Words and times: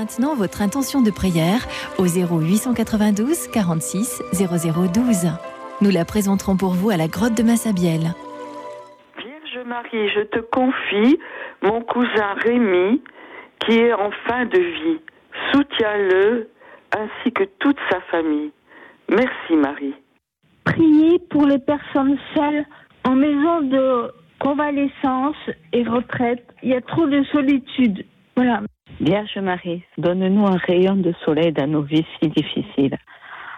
Maintenant 0.00 0.34
votre 0.34 0.62
intention 0.62 1.02
de 1.02 1.10
prière 1.10 1.60
au 1.98 2.06
0892 2.06 3.48
46 3.48 4.22
0012. 4.32 5.28
Nous 5.82 5.90
la 5.90 6.06
présenterons 6.06 6.56
pour 6.56 6.72
vous 6.72 6.88
à 6.88 6.96
la 6.96 7.06
grotte 7.06 7.36
de 7.36 7.42
Massabielle. 7.42 8.14
Vierge 9.18 9.66
Marie, 9.66 10.08
je 10.08 10.22
te 10.22 10.38
confie 10.38 11.18
mon 11.60 11.82
cousin 11.82 12.32
Rémi 12.42 13.02
qui 13.60 13.76
est 13.76 13.92
en 13.92 14.10
fin 14.26 14.46
de 14.46 14.58
vie. 14.58 15.00
Soutiens-le 15.52 16.48
ainsi 16.96 17.32
que 17.32 17.44
toute 17.58 17.78
sa 17.90 18.00
famille. 18.10 18.52
Merci 19.10 19.54
Marie. 19.54 19.94
Priez 20.64 21.18
pour 21.28 21.44
les 21.44 21.58
personnes 21.58 22.16
seules 22.34 22.64
en 23.04 23.16
maison 23.16 23.60
de 23.60 24.10
convalescence 24.38 25.36
et 25.74 25.82
retraite. 25.82 26.46
Il 26.62 26.70
y 26.70 26.74
a 26.74 26.80
trop 26.80 27.06
de 27.06 27.22
solitude. 27.24 28.06
Voilà. 28.34 28.62
Vierge 29.00 29.38
Marie, 29.38 29.82
donne-nous 29.96 30.46
un 30.46 30.58
rayon 30.58 30.96
de 30.96 31.14
soleil 31.24 31.52
dans 31.52 31.66
nos 31.66 31.82
vies 31.82 32.04
si 32.20 32.28
difficiles. 32.28 32.98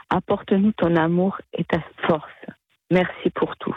Apporte-nous 0.08 0.70
ton 0.72 0.94
amour 0.94 1.36
et 1.52 1.64
ta 1.64 1.82
force. 2.06 2.30
Merci 2.92 3.30
pour 3.34 3.56
tout. 3.56 3.76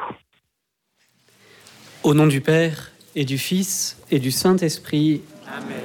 Au 2.04 2.14
nom 2.14 2.28
du 2.28 2.40
Père 2.40 2.92
et 3.16 3.26
du 3.26 3.40
Fils 3.40 4.00
et 4.12 4.20
du 4.20 4.30
Saint-Esprit. 4.30 5.24
Amen. 5.48 5.82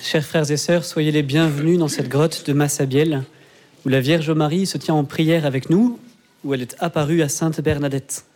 Chers 0.00 0.24
frères 0.24 0.50
et 0.50 0.56
sœurs, 0.56 0.84
soyez 0.84 1.12
les 1.12 1.22
bienvenus 1.22 1.78
dans 1.78 1.88
cette 1.88 2.08
grotte 2.08 2.44
de 2.46 2.52
Massabielle, 2.52 3.22
où 3.86 3.90
la 3.90 4.00
Vierge 4.00 4.30
Marie 4.30 4.66
se 4.66 4.76
tient 4.76 4.94
en 4.94 5.04
prière 5.04 5.46
avec 5.46 5.70
nous, 5.70 6.00
où 6.42 6.52
elle 6.52 6.62
est 6.62 6.76
apparue 6.80 7.22
à 7.22 7.28
Sainte 7.28 7.60
Bernadette. 7.60 8.26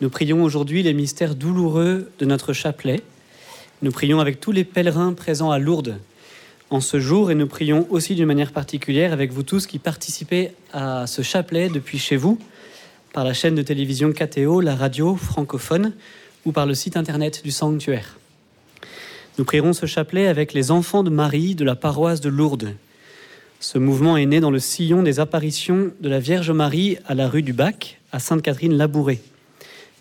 Nous 0.00 0.10
prions 0.10 0.42
aujourd'hui 0.42 0.82
les 0.82 0.92
mystères 0.92 1.36
douloureux 1.36 2.10
de 2.18 2.24
notre 2.24 2.52
chapelet. 2.52 3.00
Nous 3.82 3.90
prions 3.90 4.20
avec 4.20 4.38
tous 4.38 4.52
les 4.52 4.62
pèlerins 4.62 5.12
présents 5.12 5.50
à 5.50 5.58
Lourdes 5.58 5.98
en 6.70 6.80
ce 6.80 7.00
jour 7.00 7.32
et 7.32 7.34
nous 7.34 7.48
prions 7.48 7.84
aussi 7.90 8.14
d'une 8.14 8.26
manière 8.26 8.52
particulière 8.52 9.12
avec 9.12 9.32
vous 9.32 9.42
tous 9.42 9.66
qui 9.66 9.80
participez 9.80 10.52
à 10.72 11.08
ce 11.08 11.22
chapelet 11.22 11.68
depuis 11.68 11.98
chez 11.98 12.14
vous, 12.14 12.38
par 13.12 13.24
la 13.24 13.34
chaîne 13.34 13.56
de 13.56 13.62
télévision 13.62 14.12
KTO, 14.12 14.60
la 14.60 14.76
radio 14.76 15.16
francophone 15.16 15.94
ou 16.44 16.52
par 16.52 16.64
le 16.64 16.74
site 16.74 16.96
internet 16.96 17.42
du 17.42 17.50
sanctuaire. 17.50 18.20
Nous 19.36 19.44
prierons 19.44 19.72
ce 19.72 19.86
chapelet 19.86 20.28
avec 20.28 20.52
les 20.52 20.70
enfants 20.70 21.02
de 21.02 21.10
Marie 21.10 21.56
de 21.56 21.64
la 21.64 21.74
paroisse 21.74 22.20
de 22.20 22.28
Lourdes. 22.28 22.76
Ce 23.58 23.78
mouvement 23.78 24.16
est 24.16 24.26
né 24.26 24.38
dans 24.38 24.52
le 24.52 24.60
sillon 24.60 25.02
des 25.02 25.18
apparitions 25.18 25.90
de 26.00 26.08
la 26.08 26.20
Vierge 26.20 26.52
Marie 26.52 26.98
à 27.08 27.16
la 27.16 27.28
rue 27.28 27.42
du 27.42 27.52
Bac, 27.52 27.98
à 28.12 28.20
Sainte-Catherine-Labourée. 28.20 29.20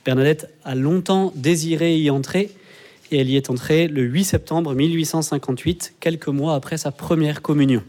Bernadette 0.06 0.52
a 0.66 0.76
longtemps 0.76 1.34
désiré 1.36 1.98
y 1.98 2.12
entrer 2.12 2.52
et 3.12 3.20
elle 3.20 3.30
y 3.30 3.36
est 3.36 3.50
entrée 3.50 3.88
le 3.88 4.04
8 4.04 4.24
septembre 4.24 4.74
1858, 4.74 5.96
quelques 6.00 6.30
mois 6.30 6.56
après 6.56 6.78
sa 6.78 6.92
première 6.92 7.42
communion. 7.42 7.84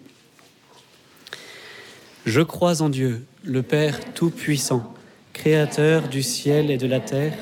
Je 2.27 2.41
crois 2.41 2.83
en 2.83 2.89
Dieu, 2.89 3.25
le 3.45 3.63
Père 3.63 3.99
Tout-Puissant, 4.15 4.93
Créateur 5.33 6.09
du 6.09 6.23
ciel 6.23 6.71
et 6.71 6.77
de 6.77 6.87
la 6.87 7.01
terre, 7.01 7.35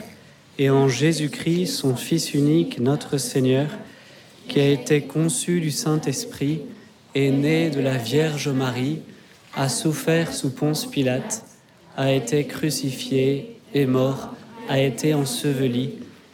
et 0.58 0.70
en 0.70 0.88
Jésus-Christ, 0.88 1.66
son 1.66 1.96
Fils 1.96 2.34
unique, 2.34 2.78
notre 2.78 3.18
Seigneur, 3.18 3.68
qui 4.46 4.60
a 4.60 4.68
été 4.68 5.02
conçu 5.02 5.60
du 5.60 5.70
Saint-Esprit, 5.70 6.62
est 7.14 7.30
né 7.30 7.70
de 7.70 7.80
la 7.80 7.96
Vierge 7.96 8.48
Marie, 8.48 9.00
a 9.54 9.68
souffert 9.68 10.32
sous 10.32 10.50
Ponce 10.50 10.86
Pilate, 10.86 11.44
a 11.96 12.12
été 12.12 12.46
crucifié, 12.46 13.56
est 13.74 13.86
mort, 13.86 14.34
a 14.68 14.78
été 14.80 15.14
enseveli, 15.14 15.94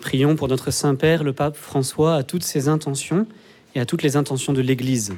Prions 0.00 0.34
pour 0.34 0.48
notre 0.48 0.70
Saint-Père, 0.70 1.22
le 1.24 1.34
Pape 1.34 1.56
François, 1.56 2.14
à 2.14 2.22
toutes 2.22 2.42
ses 2.42 2.68
intentions 2.68 3.26
et 3.74 3.80
à 3.80 3.86
toutes 3.86 4.02
les 4.02 4.16
intentions 4.16 4.54
de 4.54 4.62
l'Église. 4.62 5.12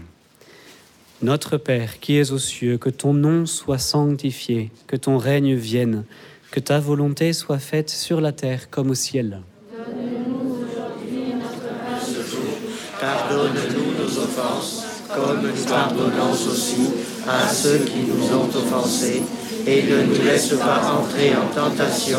Notre 1.22 1.56
Père 1.56 2.00
qui 2.00 2.16
es 2.16 2.32
aux 2.32 2.38
cieux, 2.38 2.78
que 2.78 2.90
ton 2.90 3.14
nom 3.14 3.46
soit 3.46 3.78
sanctifié, 3.78 4.70
que 4.88 4.96
ton 4.96 5.18
règne 5.18 5.54
vienne, 5.54 6.04
que 6.50 6.58
ta 6.58 6.80
volonté 6.80 7.32
soit 7.32 7.60
faite 7.60 7.90
sur 7.90 8.20
la 8.20 8.32
terre 8.32 8.70
comme 8.70 8.90
au 8.90 8.94
ciel. 8.94 9.40
Pardonne-nous 13.00 14.02
nos 14.02 14.18
offenses, 14.18 14.84
comme 15.14 15.42
nous 15.42 15.64
pardonnons 15.68 16.32
aussi 16.32 16.90
à 17.28 17.48
ceux 17.48 17.78
qui 17.78 18.00
nous 18.00 18.36
ont 18.36 18.48
offensés, 18.48 19.22
et 19.64 19.82
ne 19.84 20.02
nous 20.02 20.24
laisse 20.24 20.54
pas 20.54 20.92
entrer 20.92 21.32
en 21.36 21.46
tentation 21.54 22.18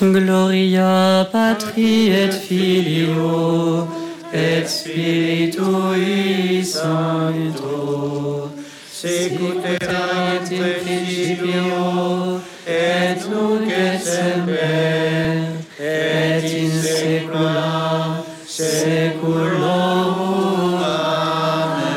Gloria 0.00 1.26
Patri 1.32 2.10
et 2.10 2.30
Filio 2.30 3.88
et 4.30 4.66
Spiritui 4.68 6.62
Sancto 6.62 8.50
Secuterat 8.92 10.50
in 10.50 10.74
principio 10.84 12.40
et 12.66 13.16
nunc 13.30 13.70
et 13.70 13.98
semper 13.98 15.64
et 15.80 16.44
in 16.44 16.70
saecula 16.82 18.24
saeculorum. 18.46 19.56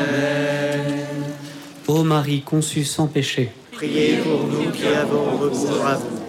Amen. 0.08 0.86
Ô 1.86 2.02
Marie 2.02 2.40
conçue 2.42 2.84
sans 2.84 3.08
péché, 3.08 3.50
Priez 3.72 4.18
pour 4.22 4.46
nous 4.46 4.70
qui 4.70 4.86
avons 4.86 5.36
recours 5.36 5.86
à 5.86 5.96
vous. 5.96 6.19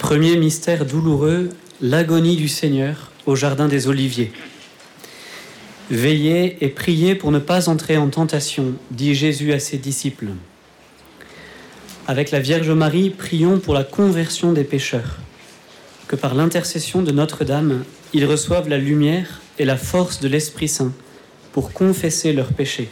Premier 0.00 0.36
mystère 0.36 0.86
douloureux, 0.86 1.50
l'agonie 1.82 2.34
du 2.34 2.48
Seigneur 2.48 3.12
au 3.26 3.36
jardin 3.36 3.68
des 3.68 3.86
Oliviers. 3.86 4.32
Veillez 5.90 6.56
et 6.62 6.68
priez 6.68 7.14
pour 7.14 7.30
ne 7.30 7.38
pas 7.38 7.68
entrer 7.68 7.98
en 7.98 8.08
tentation, 8.08 8.72
dit 8.90 9.14
Jésus 9.14 9.52
à 9.52 9.60
ses 9.60 9.76
disciples. 9.76 10.28
Avec 12.08 12.30
la 12.30 12.40
Vierge 12.40 12.70
Marie, 12.70 13.10
prions 13.10 13.60
pour 13.60 13.74
la 13.74 13.84
conversion 13.84 14.52
des 14.52 14.64
pécheurs, 14.64 15.18
que 16.08 16.16
par 16.16 16.34
l'intercession 16.34 17.02
de 17.02 17.12
Notre-Dame, 17.12 17.84
ils 18.14 18.24
reçoivent 18.24 18.70
la 18.70 18.78
lumière 18.78 19.42
et 19.58 19.66
la 19.66 19.76
force 19.76 20.18
de 20.18 20.28
l'Esprit 20.28 20.68
Saint 20.68 20.92
pour 21.52 21.72
confesser 21.72 22.32
leurs 22.32 22.54
péchés. 22.54 22.88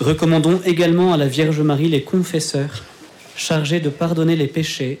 Recommandons 0.00 0.60
également 0.64 1.12
à 1.12 1.16
la 1.16 1.26
Vierge 1.26 1.60
Marie 1.60 1.88
les 1.88 2.04
confesseurs 2.04 2.84
chargés 3.36 3.80
de 3.80 3.90
pardonner 3.90 4.36
les 4.36 4.46
péchés 4.46 5.00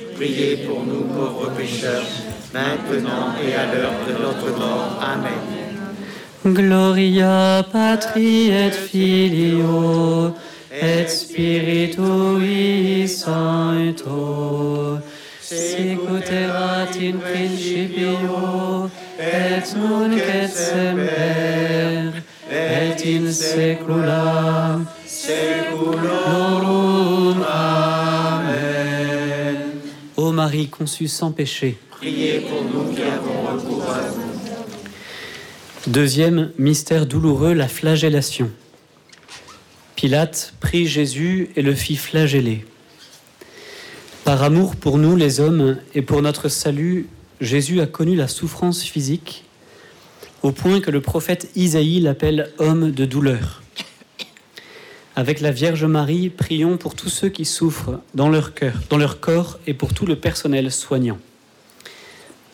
priez 0.21 0.57
pour 0.57 0.85
nous 0.85 1.05
pauvres 1.15 1.49
pécheurs, 1.57 2.05
maintenant 2.53 3.33
et 3.43 3.55
à 3.55 3.65
l'heure 3.73 3.95
de 4.07 4.13
notre 4.23 4.51
mort. 4.55 4.99
Amen. 5.01 5.41
Gloria 6.45 7.65
Patri 7.71 8.51
et 8.51 8.69
Filio 8.71 10.35
et 10.71 11.07
Spiritui 11.07 13.07
Sancto 13.07 14.99
sicut 15.41 16.29
erat 16.31 16.95
in 17.01 17.17
principio 17.19 18.89
et 19.19 19.75
nunc 19.75 20.17
et 20.17 20.47
semper 20.47 22.13
et 22.49 23.05
in 23.15 23.31
saecula 23.31 24.79
Ô 30.21 30.31
Marie 30.31 30.67
conçue 30.67 31.07
sans 31.07 31.31
péché, 31.31 31.79
Priez 31.89 32.41
pour 32.41 32.63
nous 32.63 32.93
qui 32.93 33.01
avons 33.01 33.41
recours 33.41 33.89
à 33.89 34.01
vous. 34.01 34.31
Deuxième 35.87 36.51
mystère 36.59 37.07
douloureux, 37.07 37.53
la 37.53 37.67
flagellation. 37.67 38.51
Pilate 39.95 40.53
prit 40.59 40.85
Jésus 40.85 41.49
et 41.55 41.63
le 41.63 41.73
fit 41.73 41.95
flageller. 41.95 42.65
Par 44.23 44.43
amour 44.43 44.75
pour 44.75 44.99
nous 44.99 45.15
les 45.15 45.39
hommes 45.39 45.79
et 45.95 46.03
pour 46.03 46.21
notre 46.21 46.49
salut, 46.49 47.07
Jésus 47.39 47.81
a 47.81 47.87
connu 47.87 48.15
la 48.15 48.27
souffrance 48.27 48.83
physique 48.83 49.45
au 50.43 50.51
point 50.51 50.81
que 50.81 50.91
le 50.91 51.01
prophète 51.01 51.49
Isaïe 51.55 51.99
l'appelle 51.99 52.51
homme 52.59 52.91
de 52.91 53.05
douleur. 53.05 53.60
Avec 55.15 55.41
la 55.41 55.51
Vierge 55.51 55.83
Marie, 55.83 56.29
prions 56.29 56.77
pour 56.77 56.95
tous 56.95 57.09
ceux 57.09 57.27
qui 57.27 57.43
souffrent 57.43 57.99
dans 58.15 58.29
leur 58.29 58.53
cœur, 58.53 58.73
dans 58.89 58.97
leur 58.97 59.19
corps 59.19 59.59
et 59.67 59.73
pour 59.73 59.93
tout 59.93 60.05
le 60.05 60.15
personnel 60.15 60.71
soignant. 60.71 61.17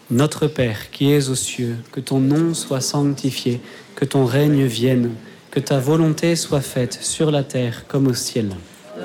Notre 0.10 0.48
Père 0.48 0.90
qui 0.90 1.12
es 1.12 1.30
aux 1.30 1.36
cieux, 1.36 1.76
que 1.92 2.00
ton 2.00 2.20
nom 2.20 2.56
soit 2.56 2.82
sanctifié, 2.82 3.62
que 3.96 4.06
ton 4.06 4.26
règne 4.26 4.66
vienne, 4.66 5.12
que 5.52 5.60
ta 5.60 5.78
volonté 5.78 6.36
soit 6.36 6.62
faite 6.62 6.98
sur 7.00 7.30
la 7.30 7.44
terre 7.44 7.86
comme 7.88 8.08
au 8.08 8.16
ciel. 8.16 8.50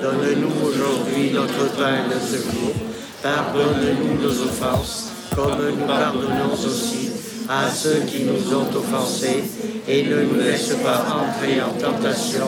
Donne-nous 0.01 0.67
aujourd'hui 0.67 1.31
notre 1.31 1.75
pain 1.75 2.07
de 2.07 2.19
ce 2.19 2.37
jour. 2.37 2.73
Pardonne-nous 3.21 4.21
nos 4.21 4.41
offenses, 4.41 5.11
comme 5.35 5.69
nous 5.79 5.85
pardonnons 5.85 6.53
aussi 6.53 7.11
à 7.47 7.69
ceux 7.69 8.01
qui 8.07 8.23
nous 8.23 8.55
ont 8.55 8.75
offensés, 8.75 9.43
et 9.87 10.03
ne 10.03 10.23
nous 10.23 10.35
laisse 10.35 10.73
pas 10.83 11.05
entrer 11.05 11.61
en 11.61 11.73
tentation, 11.73 12.47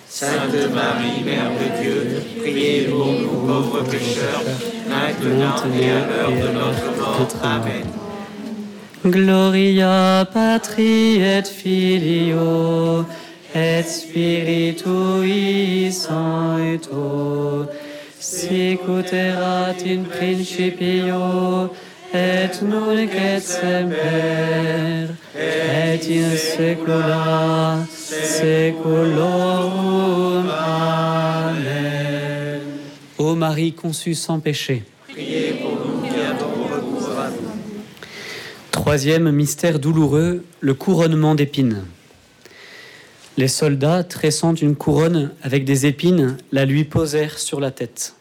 Sainte 0.13 0.69
Marie, 0.73 1.23
Mère 1.23 1.51
de 1.59 1.67
Dieu, 1.81 1.97
priez 2.41 2.81
pour 2.89 3.07
nous 3.07 3.47
pauvres 3.47 3.83
pécheurs, 3.89 4.43
maintenant 4.89 5.63
et 5.73 5.89
à 5.89 6.05
l'heure 6.05 6.31
de 6.31 6.49
notre 6.53 6.89
mort. 6.99 7.27
Amen. 7.41 7.87
Gloria 9.05 10.27
Patri 10.33 11.21
et 11.21 11.43
Filio 11.43 13.05
et 13.55 13.83
Spiritui 13.83 15.33
Sancto 15.91 17.69
sic 18.19 18.81
ut 18.87 19.13
erat 19.13 19.81
in 19.83 20.03
principio 20.05 21.71
et. 33.17 33.21
Ô 33.21 33.35
Marie 33.35 33.73
conçue 33.73 34.15
sans 34.15 34.39
péché, 34.39 34.83
Priez 35.07 35.53
pour 35.61 35.71
nous. 35.71 35.91
Troisième 38.71 39.31
mystère 39.31 39.79
douloureux, 39.79 40.43
le 40.59 40.73
couronnement 40.73 41.35
d'épines. 41.35 41.83
Les 43.37 43.47
soldats, 43.47 44.03
tressant 44.03 44.55
une 44.55 44.75
couronne 44.75 45.31
avec 45.43 45.65
des 45.65 45.85
épines, 45.85 46.37
la 46.51 46.65
lui 46.65 46.83
posèrent 46.83 47.37
sur 47.37 47.59
la 47.59 47.69
tête. 47.69 48.15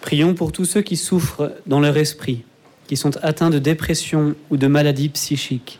Prions 0.00 0.34
pour 0.34 0.50
tous 0.50 0.64
ceux 0.64 0.80
qui 0.80 0.96
souffrent 0.96 1.52
dans 1.66 1.78
leur 1.78 1.98
esprit, 1.98 2.44
qui 2.88 2.96
sont 2.96 3.16
atteints 3.22 3.50
de 3.50 3.60
dépression 3.60 4.34
ou 4.50 4.56
de 4.56 4.66
maladies 4.66 5.10
psychiques. 5.10 5.78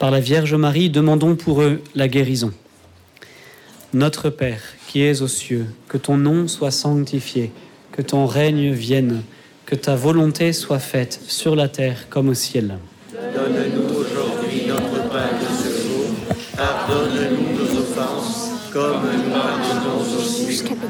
Par 0.00 0.10
la 0.10 0.18
Vierge 0.18 0.54
Marie, 0.54 0.90
demandons 0.90 1.36
pour 1.36 1.62
eux 1.62 1.80
la 1.94 2.08
guérison. 2.08 2.52
Notre 3.92 4.30
Père, 4.30 4.62
qui 4.88 5.02
es 5.02 5.22
aux 5.22 5.28
cieux, 5.28 5.66
que 5.88 5.98
ton 5.98 6.16
nom 6.16 6.48
soit 6.48 6.72
sanctifié, 6.72 7.52
que 7.92 8.02
ton 8.02 8.26
règne 8.26 8.72
vienne, 8.72 9.22
que 9.66 9.74
ta 9.74 9.94
volonté 9.94 10.52
soit 10.52 10.78
faite 10.78 11.20
sur 11.28 11.54
la 11.54 11.68
terre 11.68 12.08
comme 12.08 12.28
au 12.30 12.34
ciel. 12.34 12.78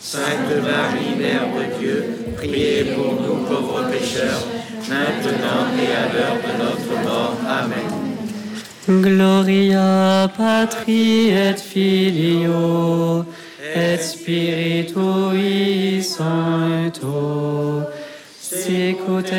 Sainte 0.00 0.56
Marie, 0.62 1.14
Mère 1.18 1.48
de 1.54 1.64
Dieu, 1.78 1.98
priez 2.36 2.84
pour 2.94 3.14
nous 3.20 3.38
pauvres 3.46 3.84
pécheurs, 3.90 4.44
maintenant 4.88 5.66
et 5.76 5.92
à 5.92 6.04
l'heure 6.12 6.40
de 6.46 6.52
notre 6.62 6.94
mort. 7.04 7.36
Amen. 7.46 7.90
Gloria 9.02 10.30
Patri 10.36 11.28
et 11.28 11.56
Filio 11.56 13.24
et 13.74 13.98
Spiritui 13.98 15.42
Sancto 16.02 17.84
sicut 18.48 19.30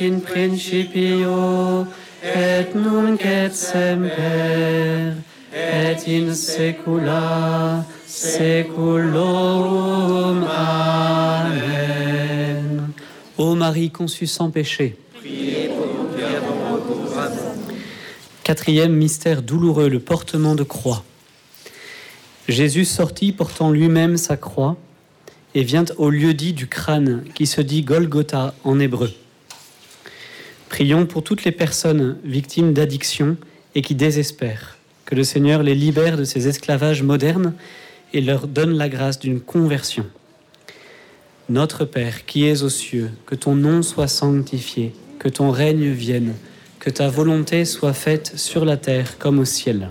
in 0.00 0.20
principio 0.20 1.86
et 2.22 2.74
nunc 2.74 3.24
et 3.24 3.52
semper 3.52 5.12
et 5.52 6.08
in 6.08 6.34
saecula 6.34 7.84
Amen. 11.40 12.90
Ô 13.36 13.54
Marie 13.54 13.90
conçue 13.90 14.26
sans 14.26 14.50
péché. 14.50 14.96
Quatrième 18.42 18.92
mystère 18.92 19.40
douloureux, 19.42 19.88
le 19.88 20.00
portement 20.00 20.56
de 20.56 20.64
croix. 20.64 21.04
Jésus 22.48 22.84
sortit 22.86 23.30
portant 23.30 23.70
lui-même 23.70 24.16
sa 24.16 24.36
croix 24.36 24.76
et 25.54 25.62
vient 25.62 25.84
au 25.96 26.10
lieu 26.10 26.34
dit 26.34 26.54
du 26.54 26.66
crâne 26.66 27.22
qui 27.34 27.46
se 27.46 27.60
dit 27.60 27.82
Golgotha 27.82 28.52
en 28.64 28.80
hébreu. 28.80 29.12
Prions 30.68 31.06
pour 31.06 31.22
toutes 31.22 31.44
les 31.44 31.52
personnes 31.52 32.18
victimes 32.24 32.72
d'addiction 32.72 33.36
et 33.76 33.82
qui 33.82 33.94
désespèrent, 33.94 34.76
que 35.04 35.14
le 35.14 35.22
Seigneur 35.22 35.62
les 35.62 35.76
libère 35.76 36.16
de 36.16 36.24
ces 36.24 36.48
esclavages 36.48 37.04
modernes 37.04 37.54
et 38.12 38.20
leur 38.20 38.46
donne 38.46 38.76
la 38.76 38.88
grâce 38.88 39.18
d'une 39.18 39.40
conversion. 39.40 40.06
Notre 41.48 41.84
Père 41.84 42.26
qui 42.26 42.46
es 42.46 42.62
aux 42.62 42.68
cieux, 42.68 43.10
que 43.26 43.34
ton 43.34 43.54
nom 43.54 43.82
soit 43.82 44.08
sanctifié, 44.08 44.94
que 45.18 45.28
ton 45.28 45.50
règne 45.50 45.90
vienne, 45.90 46.34
que 46.78 46.90
ta 46.90 47.08
volonté 47.08 47.64
soit 47.64 47.92
faite 47.92 48.32
sur 48.36 48.64
la 48.64 48.76
terre 48.76 49.18
comme 49.18 49.38
au 49.38 49.44
ciel. 49.44 49.90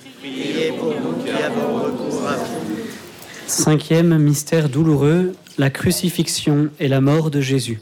Cinquième 3.48 4.18
mystère 4.18 4.70
douloureux, 4.70 5.34
la 5.60 5.70
crucifixion 5.70 6.70
et 6.80 6.88
la 6.88 7.00
mort 7.00 7.30
de 7.30 7.42
Jésus. 7.42 7.80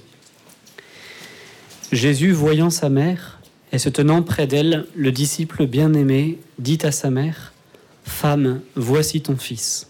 Jésus, 1.94 2.32
voyant 2.32 2.70
sa 2.70 2.90
mère 2.90 3.40
et 3.72 3.78
se 3.78 3.88
tenant 3.88 4.24
près 4.24 4.46
d'elle, 4.46 4.86
le 4.94 5.14
disciple 5.14 5.66
bien-aimé 5.66 6.40
dit 6.60 6.80
à 6.84 6.92
sa 6.92 7.10
mère, 7.10 7.54
Femme, 8.04 8.60
voici 8.76 9.22
ton 9.22 9.38
fils. 9.38 9.90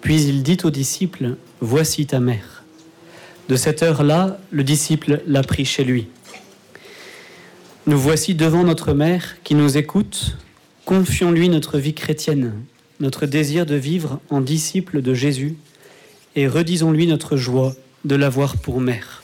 Puis 0.00 0.22
il 0.22 0.42
dit 0.42 0.58
au 0.64 0.70
disciple, 0.70 1.36
Voici 1.60 2.06
ta 2.06 2.18
mère. 2.18 2.64
De 3.50 3.56
cette 3.56 3.82
heure-là, 3.82 4.38
le 4.50 4.64
disciple 4.64 5.22
l'a 5.26 5.42
pris 5.42 5.66
chez 5.66 5.84
lui. 5.84 6.08
Nous 7.86 7.98
voici 7.98 8.34
devant 8.34 8.64
notre 8.64 8.94
mère 8.94 9.36
qui 9.44 9.54
nous 9.54 9.76
écoute. 9.76 10.38
Confions-lui 10.86 11.50
notre 11.50 11.78
vie 11.78 11.94
chrétienne, 11.94 12.52
notre 13.00 13.26
désir 13.26 13.66
de 13.66 13.74
vivre 13.74 14.20
en 14.30 14.40
disciple 14.40 15.02
de 15.02 15.14
Jésus, 15.14 15.56
et 16.34 16.48
redisons-lui 16.48 17.06
notre 17.06 17.36
joie 17.36 17.74
de 18.04 18.14
l'avoir 18.14 18.56
pour 18.56 18.80
mère. 18.80 19.22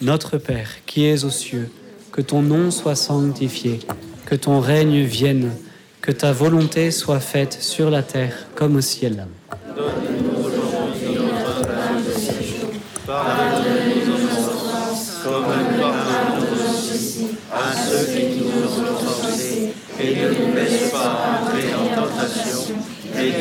Notre 0.00 0.38
Père, 0.38 0.70
qui 0.86 1.06
es 1.06 1.24
aux 1.24 1.30
cieux, 1.30 1.70
que 2.12 2.20
ton 2.20 2.42
nom 2.42 2.70
soit 2.70 2.94
sanctifié, 2.94 3.80
que 4.26 4.34
ton 4.34 4.60
règne 4.60 5.02
vienne, 5.02 5.50
que 6.00 6.12
ta 6.12 6.32
volonté 6.32 6.90
soit 6.90 7.20
faite 7.20 7.58
sur 7.60 7.90
la 7.90 8.02
terre 8.02 8.46
comme 8.54 8.76
au 8.76 8.80
ciel. 8.80 9.26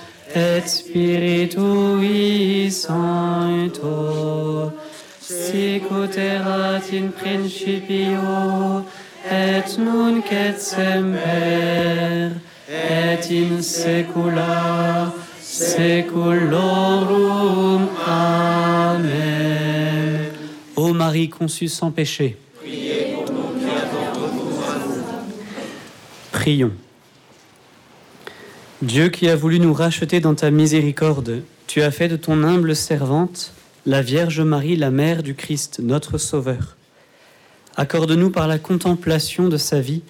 et 0.35 0.67
Spiritui 0.67 2.69
Sancto 2.71 4.71
sic 5.19 5.83
ut 5.91 6.17
in 6.93 7.11
principio 7.11 8.83
et 9.29 9.77
nunc 9.77 10.31
et 10.31 10.57
semper 10.59 12.31
et 12.67 13.31
in 13.31 13.61
saecula 13.61 15.13
saeculorum. 15.39 17.87
Amen. 18.07 20.31
Ô 20.75 20.93
Marie 20.93 21.29
conçue 21.29 21.67
sans 21.67 21.91
péché, 21.91 22.37
Priez 22.59 23.13
pour 23.13 23.25
nous 23.31 23.59
qui 23.59 23.65
avons 23.65 24.13
recours 24.13 24.63
à 24.63 24.77
vous. 24.79 25.03
Prions. 26.31 26.71
Dieu 28.81 29.09
qui 29.09 29.29
a 29.29 29.35
voulu 29.35 29.59
nous 29.59 29.73
racheter 29.73 30.19
dans 30.19 30.33
ta 30.33 30.49
miséricorde, 30.49 31.43
tu 31.67 31.81
as 31.81 31.91
fait 31.91 32.07
de 32.07 32.15
ton 32.15 32.43
humble 32.43 32.75
servante 32.75 33.53
la 33.85 34.01
Vierge 34.01 34.41
Marie, 34.41 34.75
la 34.75 34.91
mère 34.91 35.23
du 35.23 35.33
Christ, 35.33 35.79
notre 35.81 36.17
Sauveur. 36.17 36.77
Accorde-nous 37.77 38.29
par 38.29 38.47
la 38.47 38.59
contemplation 38.59 39.47
de 39.49 39.57
sa 39.57 39.79
vie 39.79 40.01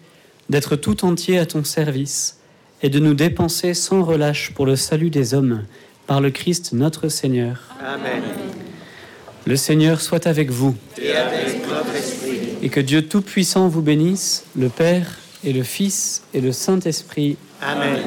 d'être 0.50 0.76
tout 0.76 1.06
entier 1.06 1.38
à 1.38 1.46
ton 1.46 1.64
service 1.64 2.40
et 2.82 2.90
de 2.90 3.00
nous 3.00 3.14
dépenser 3.14 3.74
sans 3.74 4.04
relâche 4.04 4.52
pour 4.54 4.66
le 4.66 4.76
salut 4.76 5.10
des 5.10 5.34
hommes, 5.34 5.64
par 6.08 6.20
le 6.20 6.32
Christ 6.32 6.74
notre 6.74 7.08
Seigneur. 7.08 7.62
Amen. 7.80 8.24
Le 9.46 9.56
Seigneur 9.56 10.02
soit 10.02 10.28
avec 10.28 10.50
vous 10.50 10.76
Et 11.02 11.12
avec 11.12 11.62
esprit. 11.96 12.40
et 12.62 12.70
que 12.70 12.80
Dieu 12.80 13.08
Tout-Puissant 13.08 13.68
vous 13.70 13.82
bénisse, 13.82 14.44
le 14.56 14.70
Père 14.70 15.18
et 15.44 15.54
le 15.54 15.64
Fils 15.64 16.24
et 16.34 16.42
le 16.42 16.52
Saint-Esprit. 16.52 17.38
Amen. 17.62 18.00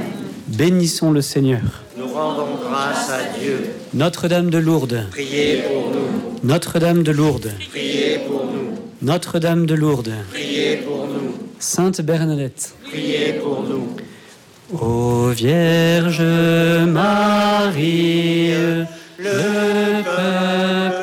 Bénissons 0.48 1.11
le 1.11 1.22
Seigneur. 1.22 1.61
Nous 1.96 2.07
rendons 2.09 2.57
grâce 2.62 3.11
à 3.11 3.38
Dieu. 3.38 3.70
Notre-Dame 3.94 4.50
de 4.50 4.59
Lourdes, 4.59 5.07
Priez 5.11 5.62
pour 5.62 5.90
nous. 5.90 6.38
Notre-Dame 6.42 7.02
de 7.02 7.12
Lourdes, 7.12 7.52
Priez 7.70 8.18
pour 8.28 8.44
nous. 8.44 8.76
Notre-Dame 9.00 9.64
de 9.64 9.74
Lourdes, 9.74 10.12
Priez 10.30 10.76
pour 10.78 11.07
nous. 11.07 11.33
Sainte 11.59 12.02
Bernadette, 12.02 12.74
Priez 12.85 13.35
pour 13.42 13.62
nous. 13.62 13.96
Ô 14.78 15.28
Vierge 15.28 16.20
Marie, 16.88 18.50
le 19.18 20.02
peuple 20.04 20.93